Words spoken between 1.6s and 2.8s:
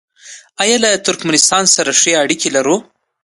سره ښې اړیکې لرو؟